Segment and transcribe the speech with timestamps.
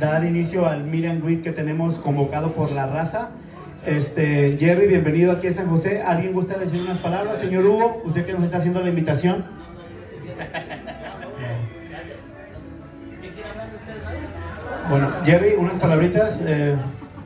[0.00, 3.30] dar inicio al and greet que tenemos convocado por la raza.
[3.84, 6.02] Este, Jerry, bienvenido aquí a San José.
[6.02, 7.40] ¿Alguien gusta decir unas palabras?
[7.40, 9.44] Señor Hugo, usted que nos está haciendo la invitación.
[14.88, 16.38] Bueno, Jerry, unas palabritas.
[16.46, 16.76] Eh,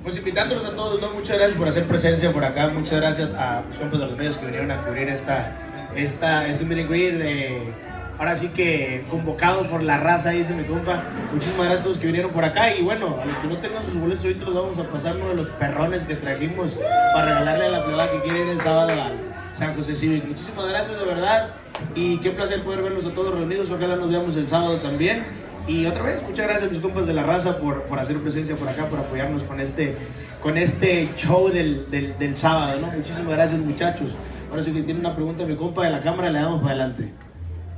[0.03, 1.11] Pues invitándolos a todos, ¿no?
[1.11, 4.71] Muchas gracias por hacer presencia por acá, muchas gracias a pues, los medios que vinieron
[4.71, 5.53] a cubrir esta,
[5.95, 7.71] esta, este and greet, eh,
[8.19, 11.05] ahora sí que convocado por la raza, dice mi compa.
[11.33, 13.85] Muchísimas gracias a todos que vinieron por acá y bueno, a los que no tengan
[13.85, 16.79] sus boletos ahorita los vamos a pasar uno de los perrones que trajimos
[17.15, 19.13] para regalarle a la plebada que quiere ir el sábado al
[19.53, 20.25] San José Civic.
[20.27, 21.49] Muchísimas gracias de verdad
[21.95, 25.25] y qué placer poder verlos a todos reunidos, ojalá nos veamos el sábado también.
[25.67, 28.57] Y otra vez, muchas gracias a mis compas de la raza por, por hacer presencia
[28.57, 29.97] por acá, por apoyarnos con este,
[30.43, 32.89] con este show del, del, del sábado, ¿no?
[32.89, 34.09] Muchísimas gracias muchachos.
[34.51, 37.13] Ahora sí que tiene una pregunta mi compa de la cámara, le damos para adelante.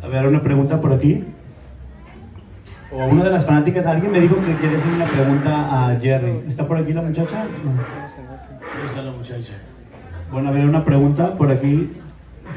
[0.04, 1.24] A ver, una pregunta por aquí.
[2.92, 6.42] O una de las fanáticas, alguien me dijo que quiere hacer una pregunta a Jerry.
[6.46, 7.44] ¿Está por aquí la muchacha?
[7.64, 8.84] No.
[8.84, 9.52] Esa es la muchacha.
[10.30, 11.90] Bueno, a ver, una pregunta por aquí.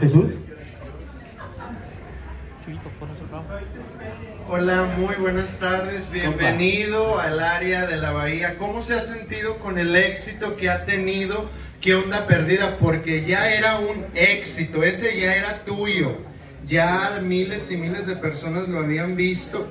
[0.02, 0.38] Jesús.
[4.50, 6.12] Hola, muy buenas tardes.
[6.12, 8.58] Bienvenido al área de la bahía.
[8.58, 11.50] ¿Cómo se ha sentido con el éxito que ha tenido?
[11.80, 12.76] ¿Qué onda perdida?
[12.78, 16.28] Porque ya era un éxito, ese ya era tuyo.
[16.68, 19.68] Ya miles y miles de personas lo habían visto.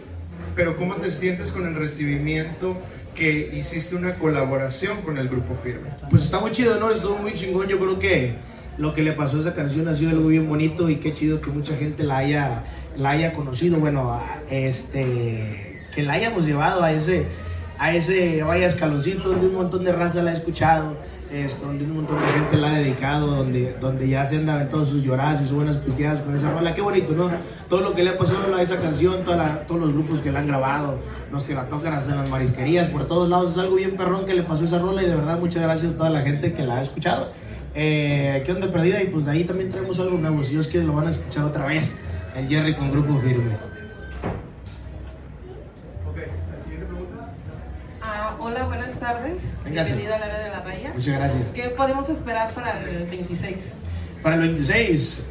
[0.54, 2.76] Pero ¿cómo te sientes con el recibimiento
[3.14, 5.90] que hiciste una colaboración con el grupo Firme?
[6.08, 6.90] Pues está muy chido, ¿no?
[6.90, 7.68] Estuvo muy chingón.
[7.68, 8.34] Yo creo que
[8.78, 11.40] lo que le pasó a esa canción ha sido algo bien bonito y qué chido
[11.40, 12.64] que mucha gente la haya,
[12.96, 13.78] la haya conocido.
[13.78, 14.18] Bueno,
[14.50, 17.26] este, que la hayamos llevado a ese,
[17.78, 20.96] a ese vaya escaloncito donde un montón de raza la ha escuchado,
[21.60, 25.02] donde un montón de gente la ha dedicado, donde, donde ya se han aventado sus
[25.02, 26.72] lloradas y sus buenas pisteadas con esa rola.
[26.72, 27.30] Qué bonito, ¿no?
[27.68, 30.38] Todo lo que le ha pasado a esa canción, toda todos los grupos que la
[30.38, 30.98] han grabado,
[31.32, 34.24] los que la tocan hasta en las marisquerías, por todos lados, es algo bien perrón
[34.24, 36.64] que le pasó esa rola y de verdad muchas gracias a toda la gente que
[36.64, 37.32] la ha escuchado.
[37.74, 39.02] Eh, ¿Qué onda perdida?
[39.02, 41.44] Y pues de ahí también traemos algo nuevo, si Dios quiere lo van a escuchar
[41.44, 41.96] otra vez,
[42.36, 43.75] el Jerry con Grupo Firme.
[49.06, 49.38] Tardes.
[49.64, 49.92] Venga, sí.
[49.92, 50.92] Bienvenido al área de la bahía.
[50.94, 51.42] Muchas gracias.
[51.54, 53.56] ¿Qué podemos esperar para el 26?
[54.22, 55.26] Para el 26,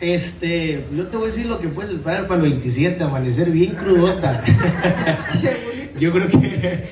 [0.00, 3.74] este, yo te voy a decir lo que puedes esperar para el 27, amanecer bien
[3.74, 4.42] crudota.
[5.98, 6.84] Yo creo que